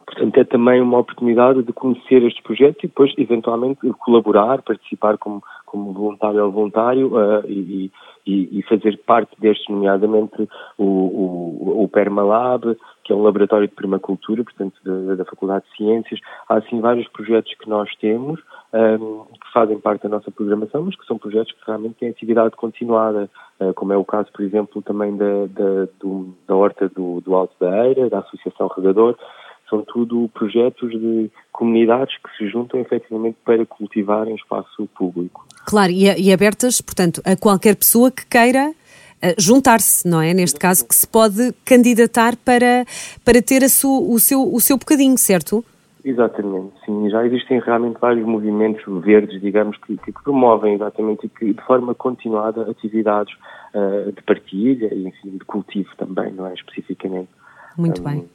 portanto, 0.07 0.37
é 0.37 0.43
também 0.43 0.81
uma 0.81 0.97
oportunidade 0.97 1.61
de 1.61 1.71
conhecer 1.71 2.23
estes 2.23 2.41
projetos 2.41 2.83
e 2.83 2.87
depois, 2.87 3.13
eventualmente, 3.19 3.87
colaborar, 3.99 4.63
participar 4.63 5.19
como, 5.19 5.43
como 5.63 5.93
voluntário 5.93 6.43
ou 6.43 6.51
voluntário 6.51 7.15
uh, 7.15 7.47
e, 7.47 7.91
e, 8.25 8.59
e, 8.59 8.63
fazer 8.63 8.97
parte 9.05 9.39
destes, 9.39 9.67
nomeadamente 9.69 10.49
o, 10.75 10.85
o, 10.85 11.83
o 11.83 11.87
Permalab, 11.87 12.75
que 13.03 13.13
é 13.13 13.15
um 13.15 13.21
laboratório 13.21 13.67
de 13.67 13.75
permacultura, 13.75 14.43
portanto, 14.43 14.73
da, 14.83 15.15
da 15.15 15.25
Faculdade 15.25 15.65
de 15.69 15.77
Ciências. 15.77 16.19
Há, 16.47 16.55
assim, 16.55 16.81
vários 16.81 17.07
projetos 17.09 17.53
que 17.53 17.69
nós 17.69 17.89
temos 17.97 18.39
um, 18.73 19.23
que 19.25 19.51
fazem 19.53 19.79
parte 19.79 20.03
da 20.03 20.09
nossa 20.09 20.29
programação, 20.31 20.83
mas 20.83 20.95
que 20.95 21.05
são 21.05 21.17
projetos 21.17 21.51
que 21.53 21.59
realmente 21.65 21.95
têm 21.95 22.09
atividade 22.09 22.55
continuada, 22.55 23.29
uh, 23.59 23.73
como 23.73 23.93
é 23.93 23.97
o 23.97 24.05
caso, 24.05 24.29
por 24.31 24.43
exemplo, 24.43 24.81
também 24.81 25.15
da, 25.17 25.47
da, 25.47 25.87
do, 25.99 26.33
da 26.47 26.55
Horta 26.55 26.87
do, 26.89 27.21
do 27.21 27.35
Alto 27.35 27.53
da 27.59 27.87
Eira, 27.87 28.09
da 28.09 28.19
Associação 28.19 28.67
Regador. 28.67 29.15
são 29.69 29.81
tudo 29.81 30.29
projetos 30.33 30.91
de 30.91 31.31
comunidades 31.51 32.15
que 32.17 32.37
se 32.37 32.49
juntam 32.49 32.79
efetivamente 32.79 33.37
para 33.43 33.65
cultivarem 33.65 34.35
espaço 34.35 34.87
público. 34.95 35.45
Claro, 35.65 35.91
e, 35.91 36.05
e 36.05 36.31
abertas, 36.31 36.81
portanto, 36.81 37.21
a 37.25 37.35
qualquer 37.35 37.75
pessoa 37.75 38.11
que 38.11 38.25
queira 38.27 38.69
uh, 38.69 39.41
juntar-se, 39.41 40.07
não 40.07 40.21
é? 40.21 40.31
Neste 40.33 40.59
caso, 40.59 40.87
que 40.87 40.93
se 40.93 41.07
pode 41.07 41.53
candidatar 41.65 42.35
para, 42.37 42.85
para 43.25 43.41
ter 43.41 43.63
a 43.63 43.69
su, 43.69 43.89
o, 44.11 44.19
seu, 44.19 44.41
o 44.41 44.59
seu 44.59 44.77
bocadinho, 44.77 45.17
certo? 45.17 45.65
Exatamente, 46.03 46.73
sim. 46.85 47.09
Já 47.09 47.25
existem 47.25 47.59
realmente 47.59 47.99
vários 47.99 48.25
movimentos 48.25 48.83
verdes, 49.03 49.41
digamos, 49.41 49.77
que, 49.77 49.97
que 49.97 50.11
promovem 50.11 50.75
exatamente 50.75 51.25
e 51.25 51.29
que 51.29 51.53
de 51.53 51.61
forma 51.63 51.93
continuada 51.93 52.69
atividades 52.69 53.33
uh, 53.73 54.11
de 54.11 54.21
partilha 54.23 54.93
e, 54.93 55.07
enfim, 55.07 55.37
de 55.37 55.45
cultivo 55.45 55.89
também, 55.97 56.31
não 56.31 56.47
é? 56.47 56.53
Especificamente. 56.53 57.29
Muito 57.77 58.01
um, 58.01 58.03
bem. 58.05 58.29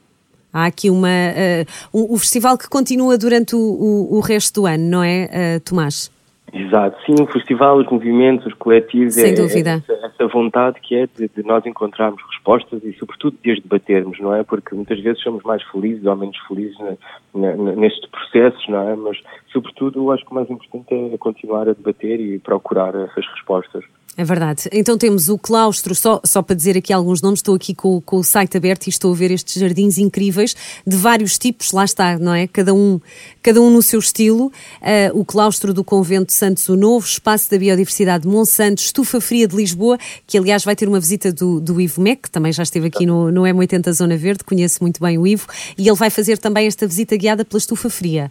Há 0.53 0.67
aqui 0.67 0.91
uma. 0.91 1.09
Uh, 1.09 1.99
um, 1.99 2.15
o 2.15 2.19
festival 2.19 2.59
que 2.59 2.69
continua 2.69 3.17
durante 3.17 3.57
o, 3.57 3.59
o, 3.59 4.17
o, 4.19 4.21
resto 4.21 4.61
do 4.61 4.67
ano, 4.67 4.85
não 4.85 5.03
é, 5.03 5.57
uh, 5.57 5.61
Tomás? 5.61 6.14
Exato, 6.55 6.97
sim, 7.05 7.21
o 7.21 7.27
festival, 7.27 7.79
os 7.79 7.87
movimentos, 7.91 8.47
os 8.47 8.55
coletivos, 8.55 9.15
Sem 9.15 9.33
é, 9.33 9.35
dúvida. 9.35 9.71
É 9.89 9.93
essa, 9.93 10.07
essa, 10.07 10.27
vontade 10.29 10.81
que 10.81 10.95
é 10.95 11.09
de, 11.09 11.29
de, 11.29 11.43
nós 11.45 11.67
encontrarmos 11.67 12.23
respostas 12.31 12.81
e, 12.85 12.93
sobretudo, 12.93 13.37
de 13.43 13.51
as 13.51 13.61
debatermos, 13.61 14.21
não 14.21 14.33
é? 14.33 14.45
Porque 14.45 14.73
muitas 14.73 15.01
vezes 15.01 15.21
somos 15.21 15.43
mais 15.43 15.65
felizes 15.65 16.07
ou 16.07 16.15
menos 16.15 16.39
felizes 16.47 16.79
na, 16.79 17.57
na, 17.57 17.73
nestes 17.75 18.09
processos, 18.09 18.69
não 18.69 18.89
é? 18.89 18.95
Mas, 18.95 19.19
sobretudo, 19.53 19.99
eu 19.99 20.13
acho 20.13 20.25
que 20.25 20.31
o 20.31 20.35
mais 20.35 20.49
importante 20.49 20.95
é 21.13 21.19
continuar 21.19 21.69
a 21.69 21.73
debater 21.73 22.21
e 22.21 22.39
procurar 22.39 22.95
essas 22.95 23.27
respostas. 23.35 23.85
É 24.17 24.23
verdade. 24.23 24.69
Então 24.73 24.97
temos 24.97 25.29
o 25.29 25.37
claustro, 25.37 25.93
só, 25.93 26.21
só 26.25 26.41
para 26.41 26.55
dizer 26.55 26.77
aqui 26.77 26.93
alguns 26.93 27.21
nomes, 27.21 27.41
estou 27.41 27.57
aqui 27.57 27.75
com, 27.75 28.01
com, 28.01 28.19
o 28.19 28.23
site 28.23 28.57
aberto 28.57 28.87
e 28.87 28.91
estou 28.91 29.13
a 29.13 29.17
ver 29.17 29.33
estes 29.33 29.61
jardins 29.61 29.99
incríveis 29.99 30.55
de 30.87 30.97
vários 30.97 31.37
tipos, 31.37 31.73
lá 31.73 31.85
está, 31.85 32.17
não 32.17 32.33
é? 32.33 32.47
Cada 32.47 32.73
um, 32.73 33.01
cada 33.43 33.61
um 33.61 33.71
no 33.71 33.83
seu 33.83 33.99
estilo. 33.99 34.47
Uh, 34.81 35.19
o 35.19 35.25
claustro 35.25 35.75
do 35.75 35.83
Convento 35.83 36.27
de 36.27 36.33
Santos 36.33 36.69
o 36.69 36.77
Novo, 36.77 37.05
Espaço 37.05 37.51
da 37.51 37.59
Biodiversidade 37.59 38.23
de 38.23 38.29
Monsanto, 38.29 38.81
Estufa 38.81 39.21
Fria 39.21 39.49
de 39.49 39.57
Lisboa, 39.57 39.99
que 40.27 40.39
aliás 40.39 40.65
vai 40.65 40.77
ter 40.77 40.89
uma 40.89 41.01
visita 41.01 41.33
do, 41.33 41.61
do 41.61 41.81
Ivo 41.81 42.01
Mec, 42.01 42.23
que 42.23 42.31
também 42.31 42.53
já 42.53 42.63
esteve 42.63 42.87
aqui 42.87 43.05
no, 43.07 43.33
no 43.33 43.43
M80 43.43 43.91
Zona 43.93 44.17
Verde, 44.17 44.45
conheço 44.45 44.79
muito 44.81 45.01
bem 45.01 45.19
o 45.19 45.27
Ivo, 45.27 45.49
e 45.77 45.89
ele 45.89 45.97
vai 45.97 46.09
fazer 46.09 46.39
também 46.39 46.69
esta 46.69 46.87
visita 46.87 47.17
guiada 47.17 47.45
pela 47.45 47.59
Estufa 47.59 47.91
Fria. 47.91 48.31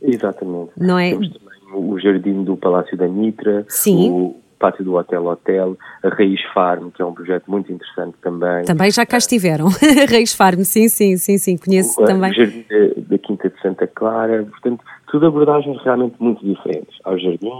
Exatamente. 0.00 0.70
Não 0.78 0.98
é? 0.98 1.10
Temos 1.10 1.28
também 1.28 1.60
o 1.74 1.98
jardim 1.98 2.42
do 2.42 2.56
Palácio 2.56 2.96
da 2.96 3.06
Nitra, 3.06 3.66
Sim. 3.68 4.10
o 4.10 4.40
Pátio 4.60 4.84
do 4.84 4.94
Hotel 4.94 5.24
Hotel, 5.24 5.76
a 6.04 6.08
Raiz 6.10 6.40
Farm, 6.52 6.90
que 6.90 7.00
é 7.00 7.04
um 7.04 7.14
projeto 7.14 7.50
muito 7.50 7.72
interessante 7.72 8.14
também. 8.22 8.64
Também 8.66 8.90
já 8.90 9.06
cá 9.06 9.16
estiveram, 9.16 9.68
a 9.68 10.04
Raiz 10.12 10.34
Farm, 10.34 10.60
sim, 10.60 10.88
sim, 10.88 11.16
sim, 11.16 11.38
sim, 11.38 11.56
conheço 11.56 12.00
o, 12.00 12.04
também. 12.04 12.30
O 12.30 12.34
Jardim 12.34 12.66
da, 13.08 13.18
Quinta 13.18 13.48
de 13.48 13.60
Santa 13.62 13.86
Clara, 13.86 14.44
portanto, 14.44 14.84
tudo 15.10 15.26
abordagens 15.26 15.82
realmente 15.82 16.14
muito 16.20 16.44
diferentes 16.44 16.94
ao 17.04 17.18
jardim, 17.18 17.50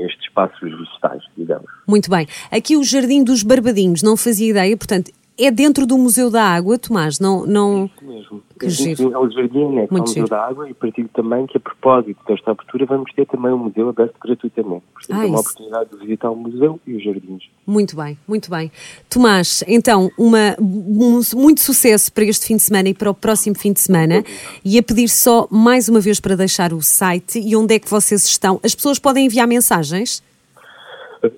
estes 0.00 0.24
espaços 0.24 0.60
vegetais, 0.60 1.22
digamos. 1.36 1.66
Muito 1.86 2.10
bem. 2.10 2.26
Aqui 2.50 2.76
o 2.76 2.82
Jardim 2.82 3.22
dos 3.22 3.42
Barbadinhos, 3.42 4.02
não 4.02 4.16
fazia 4.16 4.50
ideia, 4.50 4.76
portanto, 4.76 5.10
é 5.46 5.50
dentro 5.50 5.86
do 5.86 5.96
Museu 5.98 6.30
da 6.30 6.42
Água, 6.44 6.78
Tomás, 6.78 7.18
não... 7.18 7.46
não... 7.46 7.86
Isso 7.86 8.04
mesmo. 8.04 8.42
Que 8.58 8.66
é, 8.66 8.68
giro. 8.68 9.12
é 9.12 9.18
o 9.18 9.30
jardim, 9.30 9.68
né, 9.74 9.88
é 9.90 9.94
o 9.94 9.98
Museu 9.98 10.28
da 10.28 10.44
Água, 10.46 10.68
e 10.68 10.74
partilho 10.74 11.08
também 11.14 11.46
que, 11.46 11.56
a 11.56 11.60
propósito 11.60 12.18
desta 12.28 12.50
abertura, 12.50 12.84
vamos 12.86 13.10
ter 13.14 13.26
também 13.26 13.50
um 13.52 13.56
museu 13.58 13.88
aberto 13.88 14.14
gratuitamente. 14.22 14.82
Portanto, 14.92 15.16
Ah, 15.18 15.24
é 15.24 15.26
uma 15.26 15.40
isso. 15.40 15.40
oportunidade 15.40 15.90
de 15.90 15.96
visitar 15.96 16.30
o 16.30 16.36
museu 16.36 16.80
e 16.86 16.94
os 16.94 17.02
jardins. 17.02 17.44
Muito 17.66 17.96
bem, 17.96 18.18
muito 18.28 18.50
bem. 18.50 18.70
Tomás, 19.08 19.64
então, 19.66 20.10
uma, 20.18 20.54
um- 20.60 21.20
muito 21.36 21.60
sucesso 21.62 22.12
para 22.12 22.24
este 22.24 22.46
fim 22.46 22.56
de 22.56 22.62
semana 22.62 22.88
e 22.90 22.94
para 22.94 23.10
o 23.10 23.14
próximo 23.14 23.56
fim 23.58 23.72
de 23.72 23.80
semana. 23.80 24.22
E 24.62 24.78
a 24.78 24.82
pedir 24.82 25.08
só 25.08 25.48
mais 25.50 25.88
uma 25.88 26.00
vez 26.00 26.20
para 26.20 26.36
deixar 26.36 26.72
o 26.74 26.82
site 26.82 27.38
e 27.40 27.56
onde 27.56 27.74
é 27.74 27.78
que 27.78 27.88
vocês 27.88 28.24
estão. 28.24 28.60
As 28.62 28.74
pessoas 28.74 28.98
podem 28.98 29.24
enviar 29.26 29.46
mensagens? 29.46 30.22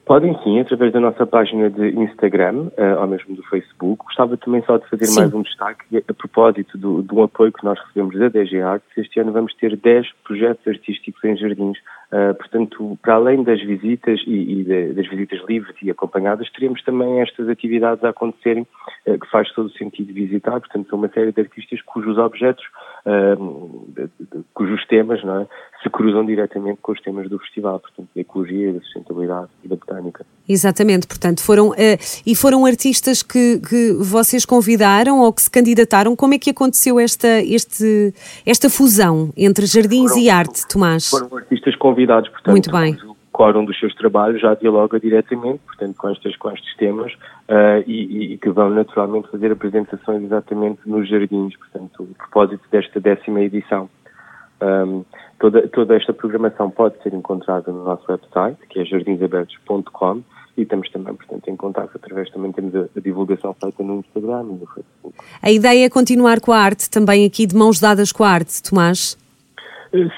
Podem 0.05 0.39
sim, 0.45 0.61
através 0.61 0.93
da 0.93 1.01
nossa 1.01 1.27
página 1.27 1.69
de 1.69 1.89
Instagram, 1.89 2.71
eh, 2.77 2.95
ou 2.95 3.07
mesmo 3.09 3.35
do 3.35 3.43
Facebook. 3.43 4.05
Gostava 4.05 4.37
também 4.37 4.63
só 4.63 4.79
de 4.79 4.89
fazer 4.89 5.07
Sim. 5.07 5.21
mais 5.21 5.35
um 5.35 5.43
destaque 5.43 5.85
a 6.09 6.15
propósito 6.15 6.79
do, 6.79 7.03
do 7.03 7.21
apoio 7.21 7.53
que 7.53 7.65
nós 7.65 7.77
recebemos 7.81 8.17
da 8.17 8.29
DG 8.29 8.61
Arts. 8.61 8.87
Este 8.97 9.19
ano 9.19 9.33
vamos 9.33 9.53
ter 9.55 9.77
10 9.77 10.07
projetos 10.23 10.67
artísticos 10.69 11.25
em 11.25 11.37
jardins. 11.37 11.79
Eh, 12.15 12.33
portanto, 12.35 12.99
para 13.01 13.15
além 13.15 13.43
das 13.43 13.59
visitas 13.63 14.21
e, 14.27 14.61
e 14.61 14.65
de- 14.65 14.93
das 14.93 15.09
visitas 15.09 15.41
livres 15.49 15.75
e 15.83 15.91
acompanhadas, 15.91 16.51
teremos 16.53 16.83
também 16.85 17.23
estas 17.23 17.49
atividades 17.49 18.05
a 18.05 18.11
acontecerem, 18.11 18.67
eh, 19.07 19.17
que 19.17 19.31
faz 19.31 19.51
todo 19.55 19.67
o 19.69 19.73
sentido 19.79 20.13
visitar. 20.13 20.61
Portanto, 20.61 20.87
são 20.91 20.99
uma 20.99 21.09
série 21.09 21.33
de 21.33 21.41
artistas 21.41 21.81
cujos 21.81 22.19
objetos, 22.19 22.65
eh, 23.07 23.35
de- 23.97 24.11
de- 24.39 24.45
cujos 24.53 24.85
temas, 24.89 25.25
não 25.25 25.41
é, 25.41 25.47
se 25.83 25.89
cruzam 25.89 26.27
diretamente 26.27 26.79
com 26.83 26.93
os 26.93 27.01
temas 27.01 27.31
do 27.31 27.39
festival. 27.39 27.81
Portanto, 27.81 28.09
da 28.15 28.21
ecologia, 28.21 28.75
da 28.75 28.81
sustentabilidade 28.81 29.49
e 29.65 29.69
da 29.69 29.77
botânica. 29.77 30.27
Exatamente, 30.47 31.07
portanto, 31.07 31.43
foram. 31.43 31.73
eh, 31.79 31.97
e 32.27 32.37
foram 32.37 32.67
artistas 32.67 33.23
que, 33.23 33.59
que 33.61 33.93
vocês 33.95 34.45
convidaram 34.45 35.21
ou 35.21 35.33
que 35.33 35.41
se 35.41 35.51
candidataram. 35.51 36.15
Como 36.15 36.35
é 36.35 36.39
que 36.39 36.51
aconteceu 36.51 37.01
esta, 37.01 37.41
este, 37.43 38.13
esta 38.45 38.69
fusão 38.69 39.33
entre 39.35 39.65
jardins 39.65 40.11
Foram- 40.11 40.23
e 40.23 40.29
arte, 40.29 40.69
Tomás? 40.69 41.09
Foram 41.09 41.35
artistas 41.39 41.75
convidados, 41.77 42.02
portanto, 42.07 42.51
Muito 42.51 42.71
bem. 42.71 42.95
o 43.05 43.17
quórum 43.33 43.65
dos 43.65 43.79
seus 43.79 43.95
trabalhos 43.95 44.41
já 44.41 44.55
dialoga 44.55 45.01
diretamente, 45.01 45.61
portanto, 45.67 45.97
com 45.97 46.11
estes, 46.11 46.37
com 46.37 46.51
estes 46.51 46.77
temas 46.77 47.13
ah, 47.49 47.83
e, 47.87 48.35
e- 48.35 48.39
que 48.39 48.51
vão 48.51 48.71
naturalmente 48.71 49.29
fazer 49.31 49.53
apresentações 49.53 50.23
exatamente 50.23 50.81
nos 50.87 51.09
jardins, 51.09 51.57
portanto, 51.57 52.03
o 52.03 52.15
propósito 52.15 52.63
desta 52.71 53.01
décima 53.01 53.41
edição. 53.41 53.89
Ahm, 54.61 55.03
toda, 55.41 55.67
toda 55.69 55.97
esta 55.97 56.13
programação 56.13 56.71
pode 56.71 57.03
ser 57.03 57.13
encontrada 57.15 57.73
no 57.73 57.85
nosso 57.85 58.05
website, 58.09 58.59
que 58.69 58.79
é 58.81 58.85
jardinsabertos.com 58.85 60.23
e 60.57 60.63
estamos 60.63 60.89
também, 60.91 61.15
portanto, 61.15 61.49
em 61.49 61.57
contato 61.57 61.91
através, 61.97 62.31
também 62.31 62.53
temos 62.53 62.75
a, 62.77 62.87
a 62.97 63.01
divulgação 63.01 63.55
feita 63.55 63.83
no 63.83 64.01
Instagram 64.01 64.43
e 64.43 64.53
no 64.61 64.67
Facebook. 64.67 65.17
A 65.43 65.51
ideia 65.51 65.87
é 65.87 65.91
continuar 65.91 66.41
com 66.41 66.53
a 66.53 66.59
arte, 66.59 66.91
também 66.91 67.25
aqui 67.27 67.47
de 67.47 67.57
mãos 67.57 67.81
dadas 67.81 68.13
com 68.13 68.23
a 68.23 68.29
arte, 68.29 68.63
Tomás. 68.63 69.17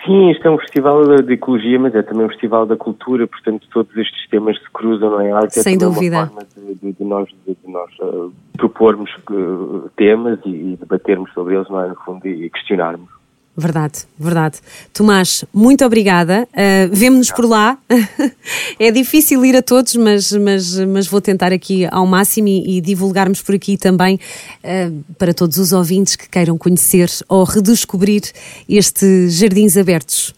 Sim, 0.04 0.31
este 0.31 0.47
é 0.47 0.50
um 0.50 0.59
festival 0.59 1.04
de 1.04 1.33
ecologia, 1.33 1.78
mas 1.81 1.95
é 1.97 2.02
também 2.02 2.26
um 2.26 2.28
festival 2.28 2.64
da 2.64 2.76
cultura, 2.76 3.26
portanto 3.26 3.66
todos 3.73 3.97
estes 3.97 4.28
temas 4.28 4.57
se 4.57 4.71
cruzam, 4.73 5.11
não 5.11 5.21
é? 5.21 5.33
A 5.33 5.38
arte 5.38 5.61
Sem 5.61 5.75
é 5.75 5.78
dúvida. 5.78 6.16
uma 6.19 6.26
forma 6.26 6.43
de, 6.57 6.75
de- 6.76 6.93
de 6.93 7.04
nós, 7.04 7.28
de, 7.45 7.54
de 7.57 7.73
nós 7.73 7.90
eh, 8.00 8.31
propormos 8.57 9.11
eh, 9.11 9.88
temas 9.97 10.38
e, 10.47 10.50
e 10.75 10.76
debatermos 10.76 11.33
sobre 11.33 11.57
eles, 11.57 11.69
não 11.69 11.81
é? 11.81 11.88
No 11.88 11.97
fundo, 11.97 12.25
e 12.26 12.49
questionarmos. 12.50 13.09
Verdade, 13.56 14.00
verdade. 14.18 14.58
Tomás, 14.92 15.44
muito 15.54 15.84
obrigada. 15.84 16.49
Uh, 16.52 16.92
Vemo-nos 16.92 17.30
por 17.30 17.44
lá. 17.44 17.78
é 18.80 18.90
difícil 18.90 19.44
ir 19.44 19.54
a 19.54 19.62
todos, 19.62 19.94
mas, 19.94 20.32
mas, 20.32 20.78
mas 20.80 21.06
vou 21.06 21.20
tentar 21.20 21.52
aqui 21.52 21.87
ao 21.90 22.04
máximo 22.04 22.49
e, 22.49 22.78
e 22.78 22.80
divulgarmos 22.80 23.42
por 23.42 23.54
aqui 23.54 23.76
também 23.76 24.18
uh, 24.64 25.04
para 25.16 25.32
todos 25.32 25.56
os 25.58 25.73
ouvintes 25.73 26.16
que 26.16 26.28
queiram 26.28 26.58
conhecer 26.58 27.08
ou 27.28 27.44
redescobrir 27.44 28.23
estes 28.68 29.38
jardins 29.38 29.76
abertos. 29.76 30.34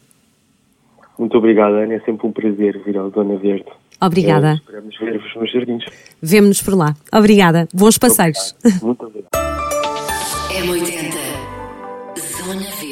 Muito 1.19 1.39
obrigado, 1.39 1.75
Ana. 1.75 1.95
É 1.95 2.01
sempre 2.01 2.27
um 2.27 2.33
prazer 2.33 2.83
vir 2.85 2.99
ao 2.99 3.11
Zona 3.11 3.39
Verde. 3.39 3.65
Obrigada. 4.01 4.51
Eh, 4.51 4.55
esperamos 4.55 4.99
ver-vos 4.99 5.37
nos 5.37 5.53
jardins. 5.53 5.85
Vemo-nos 6.21 6.63
por 6.63 6.75
lá. 6.75 6.95
Obrigada. 7.11 7.67
Bons 7.73 7.97
passeios. 7.97 8.55
Muito 8.83 9.07
obrigado. 9.07 9.31
M80 10.51 11.17
Zona 12.45 12.71
Verde 12.79 12.86